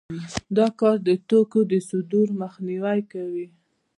دا 0.57 0.67
کار 0.79 0.95
د 1.07 1.09
توکو 1.29 1.59
د 1.71 1.73
صدور 1.89 2.27
مخنیوی 2.41 2.99
کوي 3.11 3.47